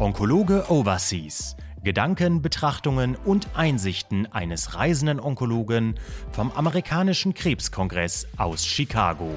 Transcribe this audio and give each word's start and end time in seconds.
Onkologe 0.00 0.70
Overseas. 0.70 1.56
Gedanken, 1.82 2.40
Betrachtungen 2.40 3.16
und 3.16 3.48
Einsichten 3.56 4.26
eines 4.32 4.76
reisenden 4.76 5.18
Onkologen 5.18 5.96
vom 6.30 6.52
amerikanischen 6.52 7.34
Krebskongress 7.34 8.28
aus 8.36 8.64
Chicago. 8.64 9.34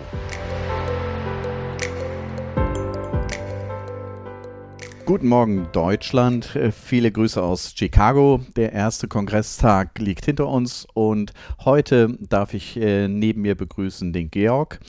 Guten 5.07 5.29
Morgen 5.29 5.67
Deutschland, 5.71 6.55
äh, 6.55 6.71
viele 6.71 7.11
Grüße 7.11 7.41
aus 7.41 7.73
Chicago. 7.75 8.41
Der 8.55 8.71
erste 8.71 9.07
Kongresstag 9.07 9.97
liegt 9.97 10.25
hinter 10.25 10.47
uns 10.47 10.85
und 10.93 11.33
heute 11.65 12.19
darf 12.19 12.53
ich 12.53 12.77
äh, 12.77 13.07
neben 13.07 13.41
mir 13.41 13.55
begrüßen 13.55 14.13
den 14.13 14.29
Georg. 14.29 14.79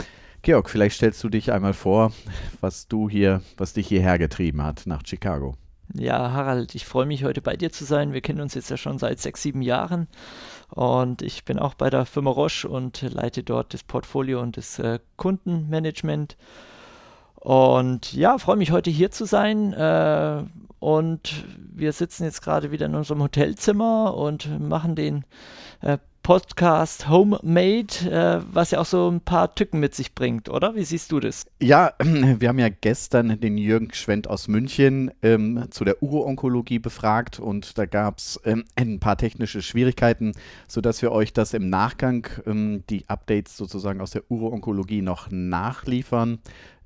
Georg, 0.43 0.69
vielleicht 0.69 0.97
stellst 0.97 1.23
du 1.23 1.29
dich 1.29 1.53
einmal 1.53 1.73
vor, 1.73 2.13
was 2.61 2.89
du 2.89 3.09
hier, 3.09 3.43
was 3.57 3.75
dich 3.75 3.87
hierher 3.87 4.19
getrieben 4.19 4.63
hat 4.63 4.83
nach 4.87 5.03
Chicago. 5.07 5.55
Ja, 5.95 6.33
Harald, 6.33 6.75
ich 6.75 6.85
freue 6.85 7.07
mich 7.07 7.23
heute 7.23 7.41
bei 7.41 7.55
dir 7.55 7.71
zu 7.71 7.85
sein. 7.85 8.13
Wir 8.13 8.23
kennen 8.23 8.41
uns 8.41 8.55
jetzt 8.55 8.71
ja 8.71 8.77
schon 8.77 8.99
seit 8.99 9.21
sechs, 9.21 9.43
sieben 9.43 9.63
Jahren 9.63 10.09
und 10.71 11.23
ich 11.23 11.45
bin 11.45 11.61
auch 11.61 11.75
bei 11.75 11.91
der 11.91 12.07
Firma 12.07 12.31
Roche 12.31 12.69
und 12.69 13.03
leite 13.03 13.45
dort 13.45 13.73
das 13.73 13.85
Portfolio 13.85 14.41
und 14.41 14.57
das 14.57 14.81
äh, 14.81 14.99
Kundenmanagement. 15.17 16.37
Und 17.37 18.13
ja, 18.13 18.39
freue 18.39 18.57
mich 18.57 18.73
heute 18.73 18.91
hier 18.91 19.11
zu 19.11 19.27
sein. 19.27 19.73
Äh, 19.73 20.45
und 20.81 21.45
wir 21.57 21.93
sitzen 21.93 22.25
jetzt 22.25 22.43
gerade 22.43 22.73
wieder 22.73 22.87
in 22.87 22.97
unserem 22.97 23.23
Hotelzimmer 23.23 24.17
und 24.17 24.61
machen 24.61 24.97
den 24.97 25.25
äh, 25.83 25.99
Podcast 26.23 27.09
Homemade, 27.09 28.09
äh, 28.09 28.41
was 28.53 28.71
ja 28.71 28.81
auch 28.81 28.87
so 28.87 29.11
ein 29.11 29.21
paar 29.21 29.55
Tücken 29.55 29.81
mit 29.81 29.95
sich 29.95 30.15
bringt, 30.15 30.49
oder? 30.49 30.75
Wie 30.77 30.85
siehst 30.85 31.11
du 31.11 31.19
das? 31.19 31.47
Ja, 31.61 31.95
wir 32.03 32.49
haben 32.49 32.59
ja 32.59 32.69
gestern 32.69 33.41
den 33.41 33.59
Jürgen 33.59 33.93
Schwendt 33.93 34.29
aus 34.29 34.47
München 34.47 35.11
ähm, 35.23 35.67
zu 35.71 35.85
der 35.85 36.03
Uro-Onkologie 36.03 36.79
befragt 36.79 37.41
und 37.41 37.77
da 37.77 37.87
gab 37.87 38.19
es 38.19 38.41
ähm, 38.45 38.65
ein 38.77 39.01
paar 39.01 39.17
technische 39.17 39.63
Schwierigkeiten, 39.63 40.33
sodass 40.69 41.03
wir 41.03 41.11
euch 41.11 41.33
das 41.33 41.55
im 41.55 41.69
Nachgang, 41.69 42.29
ähm, 42.47 42.85
die 42.89 43.09
Updates 43.09 43.57
sozusagen 43.57 44.01
aus 44.01 44.13
der 44.13 44.31
Uro-Onkologie 44.31 45.03
noch 45.03 45.29
nachliefern. 45.31 46.39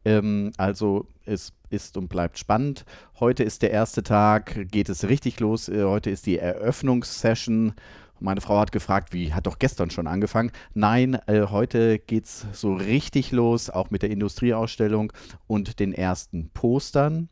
Ähm, 0.06 0.52
also 0.56 1.08
es 1.24 1.52
ist 1.68 1.96
und 1.96 2.08
bleibt 2.08 2.38
spannend. 2.38 2.84
Heute 3.18 3.42
ist 3.42 3.62
der 3.62 3.72
erste 3.72 4.04
Tag, 4.04 4.70
geht 4.70 4.88
es 4.88 5.08
richtig 5.08 5.40
los. 5.40 5.68
Äh, 5.68 5.82
heute 5.82 6.10
ist 6.10 6.26
die 6.26 6.38
Eröffnungssession. 6.38 7.74
Meine 8.20 8.40
Frau 8.40 8.58
hat 8.60 8.70
gefragt, 8.70 9.12
wie 9.12 9.34
hat 9.34 9.46
doch 9.46 9.58
gestern 9.58 9.90
schon 9.90 10.06
angefangen? 10.06 10.52
Nein, 10.74 11.18
äh, 11.26 11.48
heute 11.50 11.98
geht 11.98 12.24
es 12.24 12.46
so 12.52 12.72
richtig 12.72 13.32
los, 13.32 13.68
auch 13.68 13.90
mit 13.90 14.02
der 14.02 14.10
Industrieausstellung 14.10 15.12
und 15.48 15.80
den 15.80 15.92
ersten 15.92 16.50
Postern. 16.50 17.28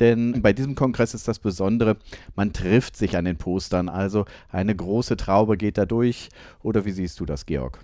Denn 0.00 0.40
bei 0.40 0.54
diesem 0.54 0.76
Kongress 0.76 1.12
ist 1.12 1.28
das 1.28 1.40
Besondere, 1.40 1.98
man 2.34 2.54
trifft 2.54 2.96
sich 2.96 3.18
an 3.18 3.26
den 3.26 3.36
Postern. 3.36 3.90
Also 3.90 4.24
eine 4.48 4.74
große 4.74 5.18
Traube 5.18 5.58
geht 5.58 5.76
da 5.76 5.84
durch. 5.84 6.30
Oder 6.62 6.86
wie 6.86 6.92
siehst 6.92 7.20
du 7.20 7.26
das, 7.26 7.44
Georg? 7.44 7.80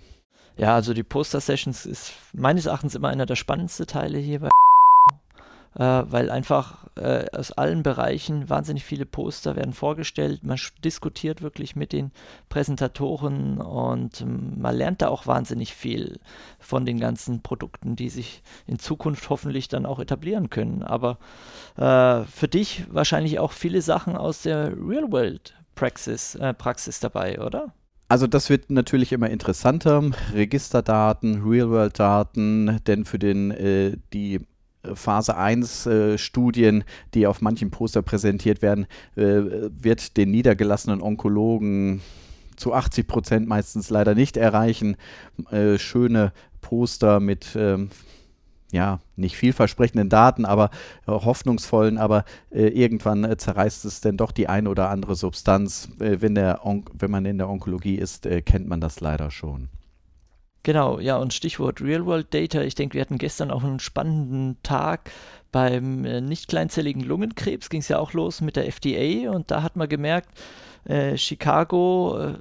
Ja, 0.57 0.75
also 0.75 0.93
die 0.93 1.03
Poster-Sessions 1.03 1.85
ist 1.85 2.13
meines 2.33 2.65
Erachtens 2.65 2.95
immer 2.95 3.09
einer 3.09 3.25
der 3.25 3.35
spannendsten 3.35 3.87
Teile 3.87 4.17
hier 4.19 4.39
bei 4.39 4.49
äh, 5.75 6.03
weil 6.09 6.29
einfach 6.29 6.87
äh, 6.95 7.25
aus 7.35 7.51
allen 7.51 7.83
Bereichen 7.83 8.49
wahnsinnig 8.49 8.85
viele 8.85 9.05
Poster 9.05 9.57
werden 9.57 9.73
vorgestellt. 9.73 10.43
Man 10.43 10.57
diskutiert 10.85 11.41
wirklich 11.41 11.75
mit 11.75 11.91
den 11.91 12.11
Präsentatoren 12.47 13.59
und 13.59 14.21
ähm, 14.21 14.53
man 14.61 14.77
lernt 14.77 15.01
da 15.01 15.09
auch 15.09 15.27
wahnsinnig 15.27 15.75
viel 15.75 16.21
von 16.57 16.85
den 16.85 17.01
ganzen 17.01 17.41
Produkten, 17.41 17.97
die 17.97 18.09
sich 18.09 18.41
in 18.65 18.79
Zukunft 18.79 19.29
hoffentlich 19.29 19.67
dann 19.67 19.85
auch 19.85 19.99
etablieren 19.99 20.49
können. 20.49 20.83
Aber 20.83 21.17
äh, 21.75 22.23
für 22.23 22.47
dich 22.47 22.85
wahrscheinlich 22.89 23.39
auch 23.39 23.51
viele 23.51 23.81
Sachen 23.81 24.15
aus 24.15 24.43
der 24.43 24.67
Real-World-Praxis 24.67 26.35
äh, 26.35 26.53
Praxis 26.53 27.01
dabei, 27.01 27.41
oder? 27.41 27.73
Also 28.07 28.27
das 28.27 28.49
wird 28.49 28.69
natürlich 28.69 29.11
immer 29.11 29.29
interessanter. 29.29 30.11
Registerdaten, 30.33 31.41
Real-World-Daten, 31.43 32.79
denn 32.85 33.05
für 33.05 33.17
den 33.17 33.51
äh, 33.51 33.97
die 34.13 34.41
Phase 34.93 35.35
1 35.35 35.85
äh, 35.87 36.17
Studien, 36.17 36.83
die 37.15 37.25
auf 37.25 37.41
manchen 37.41 37.71
Poster 37.71 38.03
präsentiert 38.03 38.61
werden, 38.61 38.85
äh, 39.15 39.23
wird 39.23 40.17
den 40.17 40.29
niedergelassenen 40.29 41.01
Onkologen 41.01 42.01
zu 42.55 42.73
80 42.73 43.07
Prozent 43.07 43.47
meistens 43.47 43.89
leider 43.89 44.13
nicht 44.15 44.37
erreichen. 44.37 44.97
Äh, 45.49 45.79
schöne 45.79 46.31
Poster 46.61 47.19
mit 47.19 47.55
ähm, 47.55 47.89
ja, 48.75 48.99
nicht 49.15 49.37
vielversprechenden 49.37 50.09
Daten, 50.09 50.45
aber 50.45 50.69
äh, 51.07 51.11
hoffnungsvollen, 51.11 51.97
aber 51.97 52.25
äh, 52.51 52.67
irgendwann 52.67 53.23
äh, 53.23 53.37
zerreißt 53.37 53.85
es 53.85 54.01
denn 54.01 54.17
doch 54.17 54.33
die 54.33 54.49
eine 54.49 54.69
oder 54.69 54.89
andere 54.89 55.15
Substanz. 55.15 55.89
Äh, 55.99 56.17
wenn, 56.19 56.35
der 56.35 56.59
wenn 56.93 57.09
man 57.09 57.25
in 57.25 57.37
der 57.37 57.49
Onkologie 57.49 57.95
ist, 57.95 58.25
äh, 58.25 58.41
kennt 58.41 58.67
man 58.67 58.81
das 58.81 58.99
leider 58.99 59.31
schon. 59.31 59.69
Genau, 60.63 60.99
ja, 60.99 61.15
und 61.15 61.33
Stichwort 61.33 61.79
Real-World 61.79 62.33
Data. 62.33 62.61
Ich 62.61 62.75
denke, 62.75 62.95
wir 62.95 63.01
hatten 63.01 63.17
gestern 63.17 63.49
auch 63.49 63.63
einen 63.63 63.79
spannenden 63.79 64.57
Tag. 64.61 65.09
Beim 65.53 66.03
äh, 66.03 66.19
nicht 66.19 66.49
kleinzelligen 66.49 67.01
Lungenkrebs 67.01 67.69
ging 67.69 67.79
es 67.79 67.87
ja 67.87 67.97
auch 67.97 68.11
los 68.11 68.41
mit 68.41 68.57
der 68.57 68.67
FDA 68.67 69.31
und 69.31 69.51
da 69.51 69.63
hat 69.63 69.75
man 69.75 69.89
gemerkt, 69.89 70.29
Chicago 71.15 72.35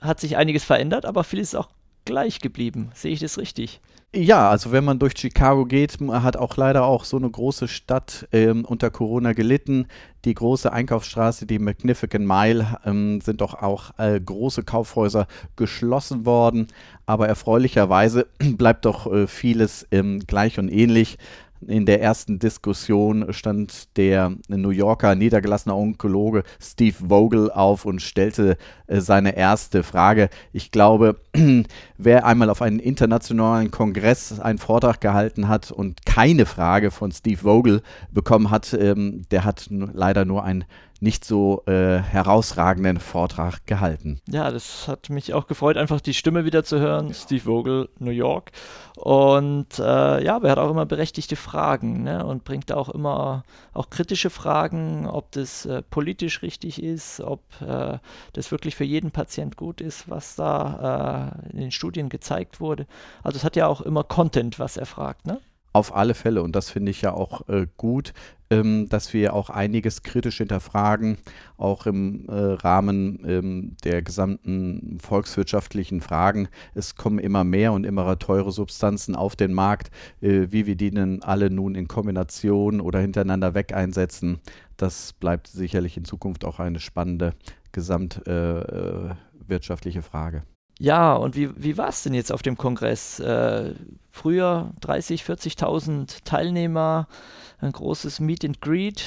hat 0.00 0.20
sich 0.20 0.36
einiges 0.36 0.62
verändert, 0.62 1.04
aber 1.04 1.24
vieles 1.24 1.48
ist 1.48 1.54
auch 1.56 1.68
gleich 2.08 2.40
geblieben. 2.40 2.90
Sehe 2.94 3.12
ich 3.12 3.20
das 3.20 3.36
richtig? 3.36 3.80
Ja, 4.14 4.48
also 4.48 4.72
wenn 4.72 4.84
man 4.84 4.98
durch 4.98 5.12
Chicago 5.18 5.66
geht, 5.66 5.98
hat 6.00 6.38
auch 6.38 6.56
leider 6.56 6.84
auch 6.86 7.04
so 7.04 7.18
eine 7.18 7.28
große 7.28 7.68
Stadt 7.68 8.26
ähm, 8.32 8.64
unter 8.64 8.90
Corona 8.90 9.34
gelitten. 9.34 9.86
Die 10.24 10.32
große 10.32 10.72
Einkaufsstraße, 10.72 11.44
die 11.44 11.58
Magnificent 11.58 12.26
Mile, 12.26 12.78
ähm, 12.86 13.20
sind 13.20 13.42
doch 13.42 13.52
auch 13.52 13.90
äh, 13.98 14.18
große 14.18 14.62
Kaufhäuser 14.62 15.26
geschlossen 15.56 16.24
worden. 16.24 16.68
Aber 17.04 17.28
erfreulicherweise 17.28 18.26
bleibt 18.38 18.86
doch 18.86 19.12
äh, 19.12 19.26
vieles 19.26 19.86
ähm, 19.90 20.20
gleich 20.26 20.58
und 20.58 20.70
ähnlich. 20.70 21.18
In 21.66 21.86
der 21.86 22.00
ersten 22.00 22.38
Diskussion 22.38 23.32
stand 23.32 23.96
der 23.96 24.32
New 24.48 24.70
Yorker 24.70 25.16
niedergelassene 25.16 25.74
Onkologe 25.74 26.44
Steve 26.60 27.08
Vogel 27.08 27.50
auf 27.50 27.84
und 27.84 28.00
stellte 28.00 28.56
äh, 28.86 29.00
seine 29.00 29.36
erste 29.36 29.82
Frage. 29.82 30.30
Ich 30.52 30.70
glaube, 30.70 31.16
wer 31.98 32.26
einmal 32.26 32.48
auf 32.50 32.62
einen 32.62 32.78
internationalen 32.78 33.72
Kongress 33.72 34.38
einen 34.38 34.58
Vortrag 34.58 35.00
gehalten 35.00 35.48
hat 35.48 35.72
und 35.72 36.06
keine 36.06 36.46
Frage 36.46 36.92
von 36.92 37.10
Steve 37.10 37.38
Vogel 37.38 37.82
bekommen 38.12 38.50
hat, 38.50 38.72
ähm, 38.74 39.22
der 39.32 39.44
hat 39.44 39.68
leider 39.70 40.24
nur 40.24 40.44
ein 40.44 40.64
nicht 41.00 41.24
so 41.24 41.62
äh, 41.66 41.98
herausragenden 41.98 42.98
Vortrag 42.98 43.66
gehalten. 43.66 44.20
Ja, 44.28 44.50
das 44.50 44.88
hat 44.88 45.10
mich 45.10 45.32
auch 45.32 45.46
gefreut, 45.46 45.76
einfach 45.76 46.00
die 46.00 46.14
Stimme 46.14 46.44
wieder 46.44 46.64
zu 46.64 46.80
hören. 46.80 47.14
Steve 47.14 47.44
Vogel, 47.44 47.88
New 47.98 48.10
York. 48.10 48.50
Und 48.96 49.78
äh, 49.78 50.24
ja, 50.24 50.36
aber 50.36 50.48
er 50.48 50.52
hat 50.52 50.58
auch 50.58 50.70
immer 50.70 50.86
berechtigte 50.86 51.36
Fragen 51.36 52.02
ne? 52.02 52.26
und 52.26 52.44
bringt 52.44 52.72
auch 52.72 52.88
immer 52.88 53.44
auch 53.72 53.90
kritische 53.90 54.28
Fragen, 54.28 55.06
ob 55.06 55.30
das 55.32 55.66
äh, 55.66 55.82
politisch 55.82 56.42
richtig 56.42 56.82
ist, 56.82 57.20
ob 57.20 57.42
äh, 57.60 57.98
das 58.32 58.50
wirklich 58.50 58.74
für 58.74 58.84
jeden 58.84 59.12
Patient 59.12 59.56
gut 59.56 59.80
ist, 59.80 60.10
was 60.10 60.34
da 60.34 61.32
äh, 61.46 61.52
in 61.52 61.58
den 61.58 61.70
Studien 61.70 62.08
gezeigt 62.08 62.60
wurde. 62.60 62.86
Also 63.22 63.36
es 63.36 63.44
hat 63.44 63.54
ja 63.54 63.68
auch 63.68 63.82
immer 63.82 64.02
Content, 64.02 64.58
was 64.58 64.76
er 64.76 64.86
fragt. 64.86 65.26
Ne? 65.26 65.40
Auf 65.78 65.94
alle 65.94 66.14
Fälle, 66.14 66.42
und 66.42 66.56
das 66.56 66.70
finde 66.70 66.90
ich 66.90 67.02
ja 67.02 67.12
auch 67.12 67.48
äh, 67.48 67.68
gut, 67.76 68.12
ähm, 68.50 68.88
dass 68.88 69.14
wir 69.14 69.32
auch 69.32 69.48
einiges 69.48 70.02
kritisch 70.02 70.38
hinterfragen, 70.38 71.18
auch 71.56 71.86
im 71.86 72.28
äh, 72.28 72.32
Rahmen 72.32 73.22
ähm, 73.24 73.76
der 73.84 74.02
gesamten 74.02 74.98
volkswirtschaftlichen 75.00 76.00
Fragen. 76.00 76.48
Es 76.74 76.96
kommen 76.96 77.20
immer 77.20 77.44
mehr 77.44 77.72
und 77.72 77.86
immer 77.86 78.18
teure 78.18 78.50
Substanzen 78.50 79.14
auf 79.14 79.36
den 79.36 79.54
Markt, 79.54 79.92
äh, 80.20 80.48
wie 80.50 80.66
wir 80.66 80.74
die 80.74 80.90
denn 80.90 81.22
alle 81.22 81.48
nun 81.48 81.76
in 81.76 81.86
Kombination 81.86 82.80
oder 82.80 82.98
hintereinander 82.98 83.54
weg 83.54 83.72
einsetzen. 83.72 84.40
Das 84.76 85.12
bleibt 85.12 85.46
sicherlich 85.46 85.96
in 85.96 86.04
Zukunft 86.04 86.44
auch 86.44 86.58
eine 86.58 86.80
spannende 86.80 87.34
gesamtwirtschaftliche 87.70 89.98
äh, 89.98 90.00
äh, 90.00 90.02
Frage. 90.02 90.42
Ja, 90.78 91.14
und 91.14 91.34
wie, 91.34 91.50
wie 91.56 91.76
war 91.76 91.88
es 91.88 92.04
denn 92.04 92.14
jetzt 92.14 92.32
auf 92.32 92.42
dem 92.42 92.56
Kongress? 92.56 93.18
Äh, 93.18 93.74
früher 94.12 94.72
30, 94.80 95.22
40.000 95.22 96.24
Teilnehmer, 96.24 97.08
ein 97.60 97.72
großes 97.72 98.20
Meet 98.20 98.44
and 98.44 98.60
Greet. 98.60 99.04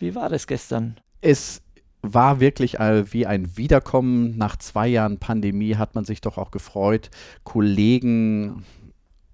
Wie 0.00 0.14
war 0.14 0.28
das 0.28 0.46
gestern? 0.48 0.96
Es 1.20 1.62
war 2.02 2.40
wirklich 2.40 2.74
wie 2.74 3.26
ein 3.26 3.56
Wiederkommen. 3.56 4.36
Nach 4.36 4.56
zwei 4.56 4.88
Jahren 4.88 5.18
Pandemie 5.18 5.76
hat 5.76 5.94
man 5.94 6.04
sich 6.04 6.20
doch 6.20 6.36
auch 6.36 6.50
gefreut, 6.50 7.10
Kollegen, 7.44 8.64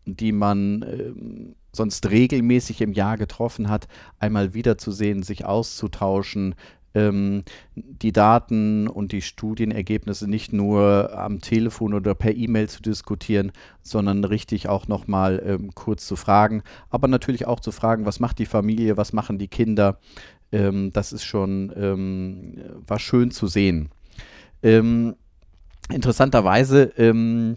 die 0.05 0.33
man 0.33 0.83
äh, 0.83 1.13
sonst 1.73 2.11
regelmäßig 2.11 2.81
im 2.81 2.93
Jahr 2.93 3.17
getroffen 3.17 3.69
hat, 3.69 3.89
einmal 4.19 4.55
wiederzusehen, 4.55 5.23
sich 5.23 5.45
auszutauschen, 5.45 6.55
ähm, 6.95 7.45
die 7.75 8.13
Daten 8.13 8.89
und 8.89 9.13
die 9.13 9.23
Studienergebnisse 9.23 10.29
nicht 10.29 10.53
nur 10.53 11.17
am 11.17 11.41
Telefon 11.41 11.95
oder 11.95 12.15
per 12.15 12.35
E-Mail 12.35 12.69
zu 12.69 12.83
diskutieren, 12.83 13.53
sondern 13.83 14.25
richtig 14.25 14.69
auch 14.69 14.89
nochmal 14.89 15.43
ähm, 15.45 15.75
kurz 15.75 16.07
zu 16.07 16.17
fragen, 16.17 16.63
aber 16.91 17.09
natürlich 17.09 17.47
auch 17.47 17.61
zu 17.61 17.73
fragen, 17.73 18.07
was 18.07 18.21
macht 18.21 18.39
die 18.39 18.47
Familie, 18.47 18.97
was 18.97 19.13
machen 19.13 19.39
die 19.39 19.49
Kinder, 19.49 19.99
Ähm, 20.53 20.91
das 20.93 21.13
ist 21.13 21.23
schon, 21.23 21.73
ähm, 21.77 22.57
war 22.87 22.99
schön 22.99 23.31
zu 23.31 23.47
sehen. 23.47 23.89
Ähm, 24.63 25.15
interessanterweise 25.93 26.93
ähm, 26.97 27.57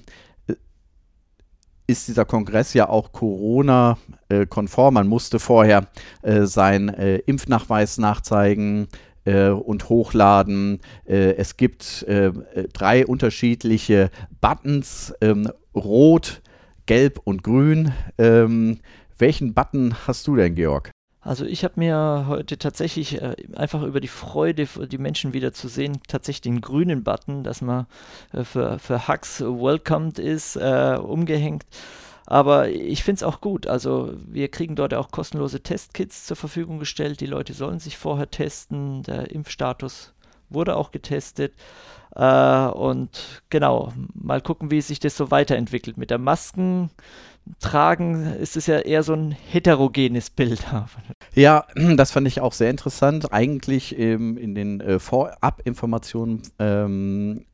ist 1.87 2.07
dieser 2.07 2.25
Kongress 2.25 2.73
ja 2.73 2.87
auch 2.89 3.11
Corona-konform. 3.11 4.93
Man 4.93 5.07
musste 5.07 5.39
vorher 5.39 5.87
äh, 6.21 6.45
seinen 6.45 6.89
äh, 6.89 7.17
Impfnachweis 7.17 7.97
nachzeigen 7.97 8.87
äh, 9.25 9.49
und 9.49 9.89
hochladen. 9.89 10.79
Äh, 11.05 11.35
es 11.35 11.57
gibt 11.57 12.03
äh, 12.03 12.31
drei 12.73 13.05
unterschiedliche 13.05 14.09
Buttons, 14.41 15.13
ähm, 15.21 15.49
rot, 15.75 16.41
gelb 16.85 17.19
und 17.23 17.43
grün. 17.43 17.93
Ähm, 18.17 18.79
welchen 19.17 19.53
Button 19.53 19.95
hast 20.07 20.27
du 20.27 20.35
denn, 20.35 20.55
Georg? 20.55 20.91
Also 21.25 21.45
ich 21.45 21.63
habe 21.63 21.75
mir 21.77 22.25
heute 22.27 22.57
tatsächlich 22.57 23.21
äh, 23.21 23.35
einfach 23.55 23.81
über 23.83 24.01
die 24.01 24.09
Freude, 24.09 24.67
die 24.87 24.97
Menschen 24.97 25.33
wieder 25.33 25.53
zu 25.53 25.69
sehen, 25.69 25.99
tatsächlich 26.07 26.41
den 26.41 26.59
grünen 26.59 27.03
Button, 27.03 27.43
dass 27.43 27.61
man 27.61 27.87
äh, 28.33 28.43
für, 28.43 28.77
für 28.77 29.07
Hacks 29.07 29.39
welcomed 29.39 30.19
ist, 30.19 30.57
äh, 30.57 30.97
umgehängt. 31.01 31.65
Aber 32.25 32.69
ich 32.69 33.03
finde 33.03 33.17
es 33.17 33.23
auch 33.23 33.41
gut. 33.41 33.67
Also 33.67 34.13
wir 34.25 34.47
kriegen 34.49 34.75
dort 34.75 34.93
auch 34.93 35.11
kostenlose 35.11 35.61
Testkits 35.61 36.25
zur 36.25 36.37
Verfügung 36.37 36.79
gestellt. 36.79 37.19
Die 37.19 37.25
Leute 37.25 37.53
sollen 37.53 37.79
sich 37.79 37.97
vorher 37.97 38.31
testen. 38.31 39.03
Der 39.03 39.31
Impfstatus 39.31 40.13
wurde 40.49 40.75
auch 40.75 40.91
getestet. 40.91 41.53
Äh, 42.15 42.67
und 42.67 43.41
genau, 43.49 43.91
mal 44.13 44.41
gucken, 44.41 44.71
wie 44.71 44.81
sich 44.81 44.99
das 44.99 45.17
so 45.17 45.31
weiterentwickelt. 45.31 45.97
Mit 45.97 46.11
der 46.11 46.17
Masken 46.17 46.91
tragen, 47.59 48.33
ist 48.35 48.55
es 48.55 48.67
ja 48.67 48.79
eher 48.79 49.03
so 49.03 49.13
ein 49.13 49.31
heterogenes 49.31 50.29
Bild. 50.29 50.65
Ja, 51.35 51.65
das 51.97 52.11
fand 52.11 52.27
ich 52.27 52.41
auch 52.41 52.53
sehr 52.53 52.69
interessant. 52.69 53.33
Eigentlich 53.33 53.97
ähm, 53.97 54.37
in 54.37 54.53
den 54.53 54.81
äh, 54.81 54.99
Vorabinformationen 54.99 56.43
ähm, 56.59 57.45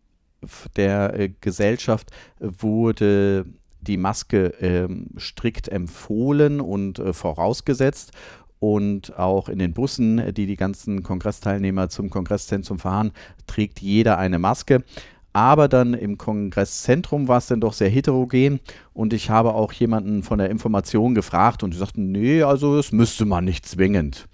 der 0.76 1.18
äh, 1.18 1.30
Gesellschaft 1.40 2.12
wurde 2.40 3.46
die 3.90 3.98
Maske 3.98 4.54
ähm, 4.62 5.08
strikt 5.18 5.68
empfohlen 5.68 6.62
und 6.62 7.00
äh, 7.00 7.12
vorausgesetzt. 7.12 8.12
Und 8.60 9.18
auch 9.18 9.48
in 9.48 9.58
den 9.58 9.74
Bussen, 9.74 10.34
die 10.34 10.46
die 10.46 10.58
ganzen 10.58 11.02
Kongressteilnehmer 11.02 11.90
zum 11.90 12.10
Kongresszentrum 12.10 12.78
fahren, 12.78 13.12
trägt 13.48 13.82
jeder 13.82 14.18
eine 14.18 14.38
Maske. 14.38 14.84
Aber 15.32 15.68
dann 15.68 15.94
im 15.94 16.18
Kongresszentrum 16.18 17.28
war 17.28 17.38
es 17.38 17.48
dann 17.48 17.62
doch 17.62 17.74
sehr 17.74 17.90
heterogen 17.90 18.60
und 18.94 19.14
ich 19.14 19.30
habe 19.30 19.54
auch 19.54 19.72
jemanden 19.72 20.24
von 20.24 20.40
der 20.40 20.50
Information 20.50 21.14
gefragt 21.14 21.62
und 21.62 21.74
die 21.74 21.78
sagten, 21.78 22.12
nee, 22.12 22.42
also 22.42 22.76
das 22.76 22.92
müsste 22.92 23.26
man 23.26 23.46
nicht 23.46 23.66
zwingend. 23.66 24.28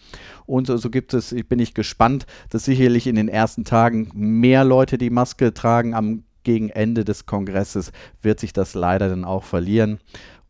Und 0.45 0.67
so 0.67 0.89
gibt 0.89 1.13
es, 1.13 1.33
ich 1.33 1.47
bin 1.47 1.59
ich 1.59 1.73
gespannt, 1.73 2.25
dass 2.49 2.65
sicherlich 2.65 3.07
in 3.07 3.15
den 3.15 3.27
ersten 3.27 3.65
Tagen 3.65 4.09
mehr 4.13 4.63
Leute 4.63 4.97
die 4.97 5.09
Maske 5.09 5.53
tragen. 5.53 5.93
Am 5.93 6.23
gegen 6.45 6.69
Ende 6.69 7.03
des 7.03 7.25
Kongresses 7.25 7.91
wird 8.21 8.39
sich 8.39 8.53
das 8.53 8.73
leider 8.73 9.09
dann 9.09 9.25
auch 9.25 9.43
verlieren. 9.43 9.99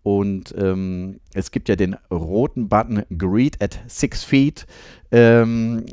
Und 0.04 0.54
ähm, 0.56 1.20
es 1.34 1.50
gibt 1.50 1.68
ja 1.68 1.76
den 1.76 1.96
roten 2.12 2.70
Button 2.70 3.04
Greet 3.18 3.60
at 3.64 3.80
Six 3.88 4.24
Feet. 4.24 4.68
Ähm, 5.10 5.88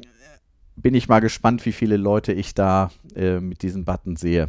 bin 0.77 0.95
ich 0.95 1.09
mal 1.09 1.21
gespannt, 1.21 1.65
wie 1.65 1.73
viele 1.73 1.97
Leute 1.97 2.35
ich 2.35 2.55
da 2.55 2.91
äh, 3.17 3.41
mit 3.41 3.63
diesem 3.63 3.87
Button 3.87 4.17
sehe. 4.17 4.49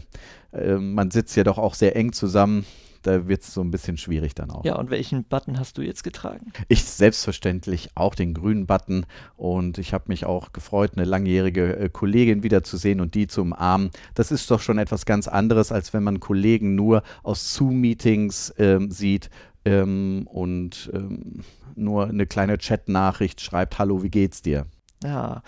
Äh, 0.51 0.75
man 0.75 1.11
sitzt 1.11 1.37
ja 1.37 1.45
doch 1.45 1.57
auch 1.57 1.75
sehr 1.75 1.95
eng 1.95 2.11
zusammen. 2.11 2.65
Da 3.03 3.27
wird 3.27 3.41
es 3.41 3.53
so 3.53 3.61
ein 3.61 3.69
bisschen 3.69 3.97
schwierig 3.97 4.33
dann 4.33 4.49
auch. 4.49 4.63
Ja, 4.65 4.75
und 4.75 4.89
welchen 4.89 5.23
Button 5.23 5.59
hast 5.59 5.77
du 5.77 5.81
jetzt 5.81 6.03
getragen? 6.03 6.51
Ich 6.69 6.83
selbstverständlich 6.85 7.89
auch 7.95 8.15
den 8.15 8.33
grünen 8.33 8.65
Button. 8.65 9.05
Und 9.37 9.77
ich 9.77 9.93
habe 9.93 10.05
mich 10.07 10.25
auch 10.25 10.53
gefreut, 10.53 10.91
eine 10.95 11.05
langjährige 11.05 11.75
äh, 11.75 11.89
Kollegin 11.89 12.43
wiederzusehen 12.43 13.01
und 13.01 13.13
die 13.13 13.27
zu 13.27 13.41
umarmen. 13.41 13.91
Das 14.15 14.31
ist 14.31 14.49
doch 14.49 14.61
schon 14.61 14.77
etwas 14.77 15.05
ganz 15.05 15.27
anderes, 15.27 15.71
als 15.71 15.93
wenn 15.93 16.03
man 16.03 16.19
Kollegen 16.19 16.75
nur 16.75 17.03
aus 17.23 17.53
Zoom-Meetings 17.53 18.53
ähm, 18.57 18.89
sieht 18.89 19.29
ähm, 19.65 20.27
und 20.31 20.89
ähm, 20.93 21.43
nur 21.75 22.07
eine 22.07 22.25
kleine 22.25 22.57
Chat-Nachricht 22.57 23.41
schreibt, 23.41 23.79
hallo, 23.79 24.03
wie 24.03 24.09
geht's 24.09 24.41
dir? 24.41 24.65
Ja, 25.03 25.43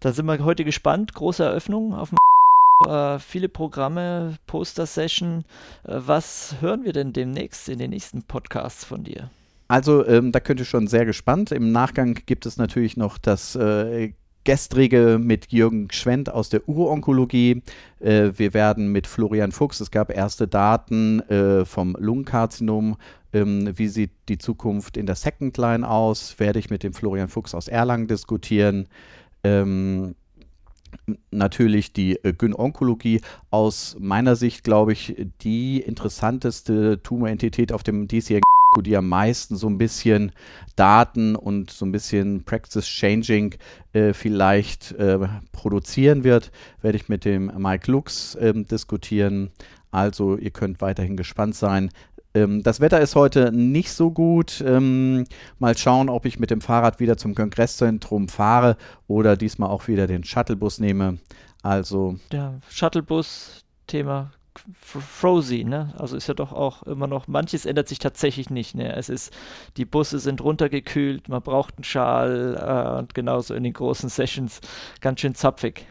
da 0.00 0.12
sind 0.12 0.26
wir 0.26 0.38
heute 0.44 0.64
gespannt. 0.64 1.14
Große 1.14 1.42
Eröffnung 1.42 1.94
auf 1.94 2.10
dem 2.10 2.18
äh, 2.86 3.18
viele 3.18 3.48
Programme, 3.48 4.36
Poster-Session. 4.46 5.44
Äh, 5.84 5.94
was 5.98 6.56
hören 6.60 6.84
wir 6.84 6.92
denn 6.92 7.12
demnächst 7.12 7.68
in 7.68 7.78
den 7.78 7.90
nächsten 7.90 8.22
Podcasts 8.22 8.84
von 8.84 9.04
dir? 9.04 9.30
Also, 9.68 10.06
ähm, 10.06 10.32
da 10.32 10.40
könnt 10.40 10.60
ihr 10.60 10.66
schon 10.66 10.86
sehr 10.86 11.04
gespannt. 11.04 11.52
Im 11.52 11.72
Nachgang 11.72 12.14
gibt 12.14 12.46
es 12.46 12.56
natürlich 12.56 12.96
noch 12.96 13.18
das 13.18 13.54
äh, 13.54 14.14
gestrige 14.44 15.18
mit 15.20 15.52
Jürgen 15.52 15.90
Schwendt 15.90 16.30
aus 16.30 16.48
der 16.48 16.66
Uronkologie. 16.66 17.62
Äh, 18.00 18.30
wir 18.36 18.54
werden 18.54 18.92
mit 18.92 19.06
Florian 19.06 19.52
Fuchs, 19.52 19.80
es 19.80 19.90
gab 19.90 20.10
erste 20.10 20.48
Daten 20.48 21.20
äh, 21.28 21.66
vom 21.66 21.96
Lungenkarzinom. 21.98 22.96
Ähm, 23.34 23.70
wie 23.76 23.88
sieht 23.88 24.12
die 24.30 24.38
Zukunft 24.38 24.96
in 24.96 25.04
der 25.04 25.16
Second 25.16 25.58
Line 25.58 25.86
aus? 25.86 26.38
Werde 26.38 26.58
ich 26.60 26.70
mit 26.70 26.82
dem 26.82 26.94
Florian 26.94 27.28
Fuchs 27.28 27.54
aus 27.54 27.68
Erlangen 27.68 28.06
diskutieren. 28.06 28.88
Ähm, 29.44 30.14
natürlich 31.30 31.92
die 31.92 32.16
äh, 32.22 32.32
Gynonkologie 32.32 33.20
aus 33.50 33.96
meiner 33.98 34.36
Sicht, 34.36 34.64
glaube 34.64 34.92
ich, 34.92 35.14
die 35.42 35.80
interessanteste 35.80 37.02
Tumorentität 37.02 37.72
auf 37.72 37.82
dem 37.82 38.08
DCR 38.08 38.40
die 38.82 38.96
am 38.96 39.08
meisten 39.08 39.56
so 39.56 39.66
ein 39.66 39.78
bisschen 39.78 40.32
Daten 40.76 41.36
und 41.36 41.70
so 41.70 41.86
ein 41.86 41.92
bisschen 41.92 42.44
Practice 42.44 42.86
Changing 42.86 43.54
äh, 43.92 44.12
vielleicht 44.12 44.92
äh, 44.92 45.18
produzieren 45.52 46.22
wird, 46.22 46.52
werde 46.82 46.98
ich 46.98 47.08
mit 47.08 47.24
dem 47.24 47.50
Mike 47.56 47.90
Lux 47.90 48.34
äh, 48.34 48.52
diskutieren. 48.52 49.50
Also 49.90 50.36
ihr 50.36 50.50
könnt 50.50 50.80
weiterhin 50.80 51.16
gespannt 51.16 51.54
sein. 51.54 51.90
Ähm, 52.42 52.62
das 52.62 52.80
Wetter 52.80 53.00
ist 53.00 53.14
heute 53.14 53.52
nicht 53.52 53.92
so 53.92 54.10
gut. 54.10 54.62
Ähm, 54.66 55.24
mal 55.58 55.76
schauen, 55.76 56.08
ob 56.08 56.26
ich 56.26 56.38
mit 56.38 56.50
dem 56.50 56.60
Fahrrad 56.60 57.00
wieder 57.00 57.16
zum 57.16 57.34
Kongresszentrum 57.34 58.28
fahre 58.28 58.76
oder 59.06 59.36
diesmal 59.36 59.70
auch 59.70 59.88
wieder 59.88 60.06
den 60.06 60.24
Shuttlebus 60.24 60.78
nehme. 60.80 61.18
Also. 61.62 62.16
Der 62.32 62.60
Shuttlebus-Thema 62.68 64.32
Frozy, 64.80 65.64
ne? 65.64 65.94
Also 65.98 66.16
ist 66.16 66.26
ja 66.26 66.34
doch 66.34 66.52
auch 66.52 66.82
immer 66.82 67.06
noch, 67.06 67.28
manches 67.28 67.64
ändert 67.64 67.88
sich 67.88 67.98
tatsächlich 68.00 68.50
nicht, 68.50 68.74
ne? 68.74 68.94
Es 68.96 69.08
ist, 69.08 69.32
die 69.76 69.84
Busse 69.84 70.18
sind 70.18 70.40
runtergekühlt, 70.40 71.28
man 71.28 71.42
braucht 71.42 71.76
einen 71.76 71.84
Schal 71.84 72.56
äh, 72.60 72.98
und 72.98 73.14
genauso 73.14 73.54
in 73.54 73.62
den 73.62 73.72
großen 73.72 74.08
Sessions 74.08 74.60
ganz 75.00 75.20
schön 75.20 75.34
zapfig. 75.34 75.86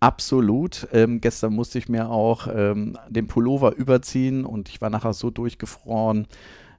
Absolut. 0.00 0.88
Ähm, 0.92 1.20
gestern 1.20 1.54
musste 1.54 1.78
ich 1.78 1.88
mir 1.88 2.10
auch 2.10 2.48
ähm, 2.54 2.98
den 3.08 3.26
Pullover 3.26 3.74
überziehen 3.74 4.44
und 4.44 4.68
ich 4.68 4.80
war 4.80 4.90
nachher 4.90 5.14
so 5.14 5.30
durchgefroren, 5.30 6.26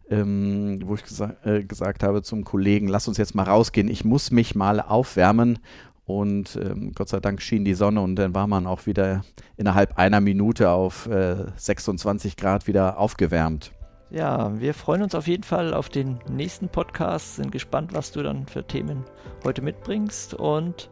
ähm, 0.10 0.80
wo 0.86 0.96
ich 0.96 1.04
gesa 1.04 1.36
äh, 1.44 1.64
gesagt 1.64 2.04
habe 2.04 2.22
zum 2.22 2.44
Kollegen, 2.44 2.88
lass 2.88 3.08
uns 3.08 3.18
jetzt 3.18 3.36
mal 3.36 3.44
rausgehen, 3.44 3.90
ich 3.90 4.06
muss 4.06 4.32
mich 4.32 4.56
mal 4.56 4.80
aufwärmen. 4.80 5.60
Und 6.06 6.58
ähm, 6.64 6.94
Gott 6.96 7.10
sei 7.10 7.20
Dank 7.20 7.42
schien 7.42 7.66
die 7.66 7.74
Sonne 7.74 8.00
und 8.00 8.16
dann 8.16 8.34
war 8.34 8.48
man 8.48 8.66
auch 8.66 8.86
wieder 8.86 9.26
innerhalb 9.58 9.98
einer 9.98 10.22
Minute 10.22 10.70
auf 10.70 11.06
äh, 11.08 11.36
26 11.58 12.38
Grad 12.38 12.66
wieder 12.66 12.98
aufgewärmt. 12.98 13.74
Ja, 14.10 14.58
wir 14.58 14.74
freuen 14.74 15.02
uns 15.02 15.16
auf 15.16 15.28
jeden 15.28 15.44
Fall 15.44 15.74
auf 15.74 15.90
den 15.90 16.20
nächsten 16.30 16.70
Podcast, 16.70 17.36
sind 17.36 17.52
gespannt, 17.52 17.94
was 17.94 18.14
du 18.14 18.24
dann 18.24 18.48
für 18.48 18.66
Themen 18.66 19.04
heute 19.44 19.62
mitbringst 19.62 20.34
und 20.34 20.88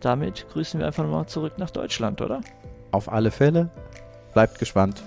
damit 0.00 0.46
grüßen 0.52 0.80
wir 0.80 0.86
einfach 0.86 1.04
nochmal 1.04 1.26
zurück 1.26 1.54
nach 1.58 1.70
Deutschland, 1.70 2.20
oder? 2.20 2.40
Auf 2.92 3.10
alle 3.10 3.30
Fälle. 3.30 3.70
Bleibt 4.32 4.58
gespannt. 4.58 5.02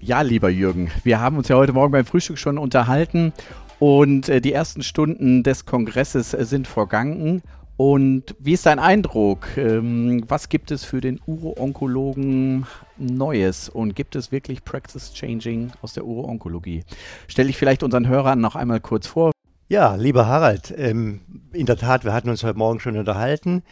Ja, 0.00 0.22
lieber 0.22 0.50
Jürgen, 0.50 0.90
wir 1.04 1.20
haben 1.20 1.36
uns 1.36 1.48
ja 1.48 1.56
heute 1.56 1.72
Morgen 1.72 1.92
beim 1.92 2.04
Frühstück 2.04 2.38
schon 2.38 2.58
unterhalten 2.58 3.32
und 3.78 4.28
äh, 4.28 4.40
die 4.40 4.52
ersten 4.52 4.82
Stunden 4.82 5.42
des 5.42 5.66
Kongresses 5.66 6.34
äh, 6.34 6.44
sind 6.44 6.68
vergangen. 6.68 7.42
Und 7.76 8.36
wie 8.38 8.52
ist 8.52 8.66
dein 8.66 8.78
Eindruck? 8.78 9.56
Ähm, 9.56 10.22
was 10.28 10.48
gibt 10.48 10.70
es 10.70 10.84
für 10.84 11.00
den 11.00 11.20
Uro-Onkologen 11.26 12.66
Neues 12.96 13.68
und 13.68 13.96
gibt 13.96 14.14
es 14.14 14.30
wirklich 14.30 14.64
Practice 14.64 15.12
Changing 15.14 15.72
aus 15.82 15.94
der 15.94 16.06
Uro-Onkologie? 16.06 16.84
Stelle 17.26 17.48
ich 17.50 17.56
vielleicht 17.56 17.82
unseren 17.82 18.06
Hörern 18.06 18.40
noch 18.40 18.54
einmal 18.54 18.78
kurz 18.78 19.08
vor. 19.08 19.31
Ja, 19.72 19.94
lieber 19.94 20.26
Harald, 20.26 20.74
ähm, 20.76 21.22
in 21.54 21.64
der 21.64 21.78
Tat, 21.78 22.04
wir 22.04 22.12
hatten 22.12 22.28
uns 22.28 22.44
heute 22.44 22.58
Morgen 22.58 22.78
schon 22.78 22.98
unterhalten. 22.98 23.62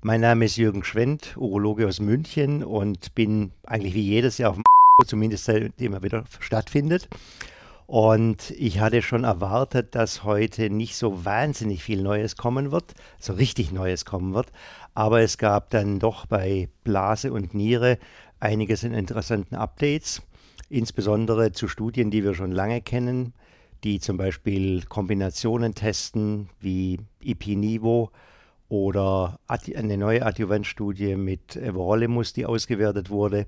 Mein 0.00 0.22
Name 0.22 0.46
ist 0.46 0.56
Jürgen 0.56 0.84
Schwendt, 0.84 1.36
Urologe 1.36 1.86
aus 1.86 2.00
München 2.00 2.64
und 2.64 3.14
bin 3.14 3.52
eigentlich 3.66 3.92
wie 3.92 4.00
jedes 4.00 4.38
Jahr 4.38 4.52
auf 4.52 4.56
dem 4.56 4.64
zumindest 5.06 5.44
seitdem 5.44 5.92
er 5.92 6.02
wieder 6.02 6.24
stattfindet. 6.38 7.10
Und 7.86 8.52
ich 8.52 8.80
hatte 8.80 9.02
schon 9.02 9.24
erwartet, 9.24 9.94
dass 9.94 10.24
heute 10.24 10.70
nicht 10.70 10.96
so 10.96 11.26
wahnsinnig 11.26 11.82
viel 11.82 12.02
Neues 12.02 12.36
kommen 12.36 12.72
wird, 12.72 12.94
so 13.18 13.34
richtig 13.34 13.70
Neues 13.70 14.06
kommen 14.06 14.32
wird. 14.32 14.46
Aber 14.94 15.20
es 15.20 15.36
gab 15.36 15.68
dann 15.68 15.98
doch 15.98 16.24
bei 16.24 16.70
Blase 16.84 17.34
und 17.34 17.52
Niere 17.52 17.98
einiges 18.38 18.82
in 18.82 18.94
interessanten 18.94 19.56
Updates, 19.56 20.22
insbesondere 20.70 21.52
zu 21.52 21.68
Studien, 21.68 22.10
die 22.10 22.24
wir 22.24 22.32
schon 22.32 22.50
lange 22.50 22.80
kennen, 22.80 23.34
die 23.84 24.00
zum 24.00 24.16
Beispiel 24.16 24.82
Kombinationen 24.82 25.74
testen 25.74 26.48
wie 26.60 26.98
IP-Nivo 27.22 28.10
oder 28.68 29.38
eine 29.48 29.96
neue 29.96 30.24
Adjuvantstudie 30.24 31.16
mit 31.16 31.56
Everolimus, 31.56 32.32
die 32.32 32.46
ausgewertet 32.46 33.10
wurde. 33.10 33.46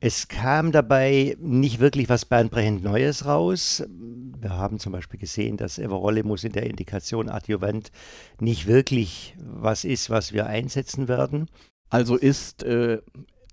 Es 0.00 0.28
kam 0.28 0.72
dabei 0.72 1.36
nicht 1.40 1.80
wirklich 1.80 2.08
was 2.08 2.24
bahnbrechend 2.24 2.82
Neues 2.82 3.24
raus. 3.26 3.82
Wir 3.88 4.50
haben 4.50 4.78
zum 4.78 4.92
Beispiel 4.92 5.18
gesehen, 5.18 5.56
dass 5.56 5.78
Everolimus 5.78 6.44
in 6.44 6.52
der 6.52 6.66
Indikation 6.66 7.28
Adjuvant 7.28 7.90
nicht 8.40 8.66
wirklich 8.66 9.34
was 9.38 9.84
ist, 9.84 10.10
was 10.10 10.32
wir 10.32 10.46
einsetzen 10.46 11.08
werden. 11.08 11.48
Also 11.88 12.16
ist 12.16 12.62
äh, 12.64 13.00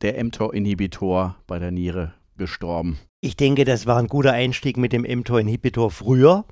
der 0.01 0.23
mTOR-Inhibitor 0.23 1.37
bei 1.47 1.59
der 1.59 1.71
Niere 1.71 2.13
gestorben. 2.37 2.99
Ich 3.23 3.35
denke, 3.35 3.65
das 3.65 3.85
war 3.85 3.99
ein 3.99 4.07
guter 4.07 4.33
Einstieg 4.33 4.77
mit 4.77 4.93
dem 4.93 5.03
mTOR-Inhibitor 5.03 5.91
früher, 5.91 6.43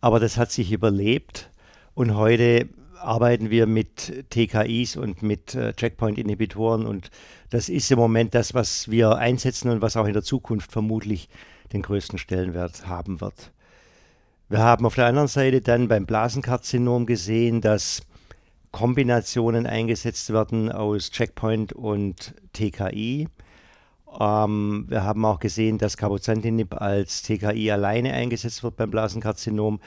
aber 0.00 0.18
das 0.18 0.36
hat 0.36 0.50
sich 0.50 0.72
überlebt. 0.72 1.48
Und 1.94 2.16
heute 2.16 2.68
arbeiten 2.98 3.50
wir 3.50 3.68
mit 3.68 4.28
TKIs 4.30 4.96
und 4.96 5.22
mit 5.22 5.54
äh, 5.54 5.74
Checkpoint-Inhibitoren 5.74 6.86
und 6.86 7.12
das 7.50 7.68
ist 7.68 7.92
im 7.92 8.00
Moment 8.00 8.34
das, 8.34 8.52
was 8.52 8.90
wir 8.90 9.16
einsetzen 9.16 9.70
und 9.70 9.80
was 9.80 9.96
auch 9.96 10.06
in 10.06 10.12
der 10.12 10.24
Zukunft 10.24 10.72
vermutlich 10.72 11.28
den 11.72 11.82
größten 11.82 12.18
Stellenwert 12.18 12.88
haben 12.88 13.20
wird. 13.20 13.52
Wir 14.48 14.58
haben 14.58 14.86
auf 14.86 14.96
der 14.96 15.06
anderen 15.06 15.28
Seite 15.28 15.60
dann 15.60 15.86
beim 15.86 16.04
Blasenkarzinom 16.04 17.06
gesehen, 17.06 17.60
dass 17.60 18.02
Kombinationen 18.72 19.66
eingesetzt 19.68 20.32
werden 20.32 20.72
aus 20.72 21.12
Checkpoint 21.12 21.74
und 21.74 22.34
TKI. 22.54 23.28
Ähm, 24.18 24.86
wir 24.88 25.04
haben 25.04 25.24
auch 25.24 25.38
gesehen, 25.38 25.78
dass 25.78 25.96
Cabozantinib 25.96 26.80
als 26.80 27.22
TKI 27.22 27.70
alleine 27.70 28.12
eingesetzt 28.12 28.62
wird 28.62 28.76
beim 28.76 28.90
Blasenkarzinom. 28.90 29.80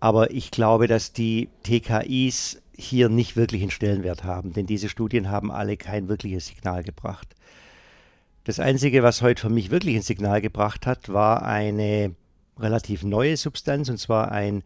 Aber 0.00 0.30
ich 0.32 0.50
glaube, 0.50 0.88
dass 0.88 1.12
die 1.12 1.48
TKIs 1.62 2.60
hier 2.76 3.08
nicht 3.08 3.36
wirklich 3.36 3.62
einen 3.62 3.70
Stellenwert 3.70 4.24
haben, 4.24 4.52
denn 4.52 4.66
diese 4.66 4.88
Studien 4.88 5.30
haben 5.30 5.52
alle 5.52 5.76
kein 5.76 6.08
wirkliches 6.08 6.46
Signal 6.46 6.82
gebracht. 6.82 7.34
Das 8.44 8.58
Einzige, 8.58 9.02
was 9.04 9.22
heute 9.22 9.42
für 9.42 9.50
mich 9.50 9.70
wirklich 9.70 9.94
ein 9.94 10.02
Signal 10.02 10.40
gebracht 10.40 10.86
hat, 10.86 11.12
war 11.12 11.44
eine 11.44 12.14
relativ 12.58 13.04
neue 13.04 13.36
Substanz, 13.36 13.88
und 13.88 13.98
zwar 13.98 14.32
ein 14.32 14.64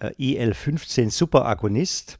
äh, 0.00 0.12
IL-15 0.16 1.10
Superagonist, 1.10 2.18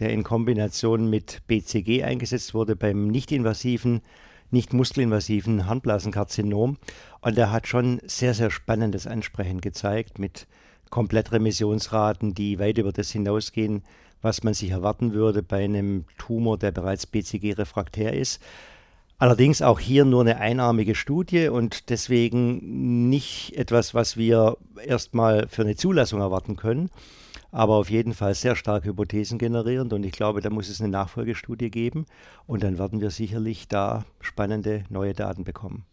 der 0.00 0.10
in 0.10 0.24
Kombination 0.24 1.08
mit 1.08 1.42
BCG 1.46 2.02
eingesetzt 2.02 2.54
wurde 2.54 2.74
beim 2.74 3.06
nicht-invasiven, 3.08 4.02
nicht 4.50 4.72
muskelinvasiven 4.72 5.66
Harnblasenkarzinom. 5.66 6.76
Und 7.20 7.36
der 7.36 7.50
hat 7.50 7.66
schon 7.66 8.00
sehr, 8.06 8.34
sehr 8.34 8.50
spannendes 8.50 9.06
Ansprechen 9.06 9.60
gezeigt 9.60 10.18
mit 10.18 10.46
Komplettremissionsraten, 10.90 12.34
die 12.34 12.58
weit 12.58 12.78
über 12.78 12.92
das 12.92 13.10
hinausgehen, 13.10 13.82
was 14.22 14.42
man 14.42 14.54
sich 14.54 14.70
erwarten 14.70 15.12
würde 15.12 15.42
bei 15.42 15.64
einem 15.64 16.04
Tumor, 16.18 16.58
der 16.58 16.70
bereits 16.70 17.06
BCG-refraktär 17.06 18.12
ist. 18.14 18.40
Allerdings 19.18 19.62
auch 19.62 19.78
hier 19.78 20.04
nur 20.04 20.22
eine 20.22 20.38
einarmige 20.40 20.94
Studie 20.94 21.48
und 21.48 21.88
deswegen 21.90 23.08
nicht 23.08 23.56
etwas, 23.56 23.94
was 23.94 24.16
wir 24.16 24.56
erstmal 24.84 25.46
für 25.48 25.62
eine 25.62 25.76
Zulassung 25.76 26.20
erwarten 26.20 26.56
können, 26.56 26.90
aber 27.54 27.76
auf 27.76 27.88
jeden 27.88 28.14
Fall 28.14 28.34
sehr 28.34 28.56
stark 28.56 28.84
Hypothesen 28.84 29.38
generierend 29.38 29.92
und 29.92 30.04
ich 30.04 30.12
glaube, 30.12 30.40
da 30.40 30.50
muss 30.50 30.68
es 30.68 30.80
eine 30.80 30.90
Nachfolgestudie 30.90 31.70
geben 31.70 32.04
und 32.46 32.64
dann 32.64 32.78
werden 32.78 33.00
wir 33.00 33.10
sicherlich 33.10 33.68
da 33.68 34.04
spannende 34.20 34.82
neue 34.90 35.14
Daten 35.14 35.44
bekommen. 35.44 35.84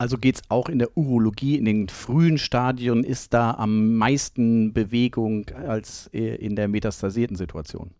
Also 0.00 0.16
geht 0.16 0.36
es 0.36 0.42
auch 0.48 0.70
in 0.70 0.78
der 0.78 0.96
Urologie, 0.96 1.58
in 1.58 1.66
den 1.66 1.88
frühen 1.90 2.38
Stadien, 2.38 3.04
ist 3.04 3.34
da 3.34 3.52
am 3.52 3.94
meisten 3.96 4.72
Bewegung 4.72 5.48
als 5.50 6.08
äh, 6.14 6.34
in 6.36 6.56
der 6.56 6.66
metastasierten 6.66 7.36
Situation? 7.36 7.94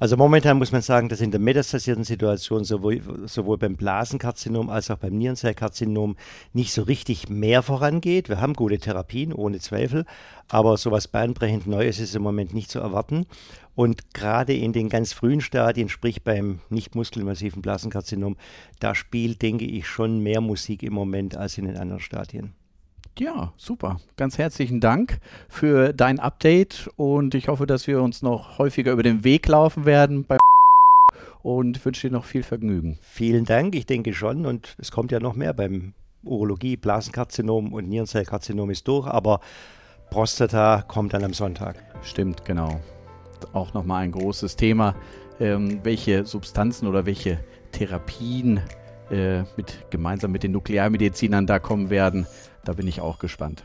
Also 0.00 0.16
momentan 0.16 0.58
muss 0.58 0.72
man 0.72 0.82
sagen, 0.82 1.08
dass 1.08 1.20
in 1.20 1.30
der 1.30 1.40
metastasierten 1.40 2.04
Situation 2.04 2.64
sowohl, 2.64 3.00
sowohl 3.26 3.58
beim 3.58 3.76
Blasenkarzinom 3.76 4.70
als 4.70 4.90
auch 4.90 4.98
beim 4.98 5.16
Nierenzellkarzinom 5.16 6.16
nicht 6.52 6.72
so 6.72 6.82
richtig 6.82 7.28
mehr 7.28 7.62
vorangeht. 7.62 8.28
Wir 8.28 8.40
haben 8.40 8.54
gute 8.54 8.78
Therapien, 8.78 9.32
ohne 9.32 9.58
Zweifel, 9.58 10.04
aber 10.48 10.76
so 10.76 10.88
sowas 10.88 11.08
bahnbrechend 11.08 11.66
Neues 11.66 12.00
ist 12.00 12.14
im 12.14 12.22
Moment 12.22 12.54
nicht 12.54 12.70
zu 12.70 12.78
erwarten. 12.78 13.26
Und 13.74 14.14
gerade 14.14 14.54
in 14.54 14.72
den 14.72 14.88
ganz 14.88 15.12
frühen 15.12 15.40
Stadien, 15.40 15.88
sprich 15.88 16.24
beim 16.24 16.60
nicht 16.70 16.94
muskelinvasiven 16.94 17.60
Blasenkarzinom, 17.60 18.36
da 18.80 18.94
spielt, 18.94 19.42
denke 19.42 19.66
ich, 19.66 19.86
schon 19.86 20.20
mehr 20.20 20.40
Musik 20.40 20.82
im 20.82 20.94
Moment 20.94 21.36
als 21.36 21.58
in 21.58 21.66
den 21.66 21.76
anderen 21.76 22.00
Stadien. 22.00 22.54
Ja, 23.18 23.52
super. 23.56 24.00
Ganz 24.16 24.38
herzlichen 24.38 24.78
Dank 24.78 25.18
für 25.48 25.92
dein 25.92 26.20
Update 26.20 26.88
und 26.96 27.34
ich 27.34 27.48
hoffe, 27.48 27.66
dass 27.66 27.88
wir 27.88 28.00
uns 28.00 28.22
noch 28.22 28.58
häufiger 28.58 28.92
über 28.92 29.02
den 29.02 29.24
Weg 29.24 29.48
laufen 29.48 29.86
werden 29.86 30.24
beim 30.24 30.38
und 31.42 31.84
wünsche 31.84 32.08
dir 32.08 32.12
noch 32.12 32.24
viel 32.24 32.44
Vergnügen. 32.44 32.96
Vielen 33.02 33.44
Dank, 33.44 33.74
ich 33.74 33.86
denke 33.86 34.14
schon 34.14 34.46
und 34.46 34.76
es 34.78 34.92
kommt 34.92 35.10
ja 35.10 35.18
noch 35.18 35.34
mehr 35.34 35.52
beim 35.52 35.94
Urologie, 36.22 36.76
Blasenkarzinom 36.76 37.72
und 37.72 37.88
Nierenzellkarzinom 37.88 38.70
ist 38.70 38.86
durch, 38.86 39.08
aber 39.08 39.40
Prostata 40.10 40.82
kommt 40.82 41.12
dann 41.12 41.24
am 41.24 41.32
Sonntag. 41.32 41.76
Stimmt, 42.02 42.44
genau. 42.44 42.80
Auch 43.52 43.74
nochmal 43.74 44.04
ein 44.04 44.12
großes 44.12 44.54
Thema, 44.54 44.94
ähm, 45.40 45.80
welche 45.82 46.24
Substanzen 46.24 46.86
oder 46.86 47.04
welche 47.04 47.40
Therapien 47.72 48.60
äh, 49.10 49.40
mit, 49.56 49.90
gemeinsam 49.90 50.32
mit 50.32 50.42
den 50.42 50.52
Nuklearmedizinern 50.52 51.46
da 51.46 51.58
kommen 51.58 51.90
werden. 51.90 52.26
Da 52.64 52.72
bin 52.72 52.86
ich 52.86 53.00
auch 53.00 53.18
gespannt. 53.18 53.64